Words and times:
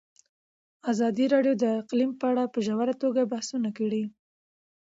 ازادي 0.91 1.25
راډیو 1.33 1.53
د 1.63 1.65
اقلیم 1.81 2.11
په 2.19 2.25
اړه 2.31 2.43
په 2.53 2.59
ژوره 2.67 2.93
توګه 3.03 3.29
بحثونه 3.31 3.69
کړي. 3.77 4.03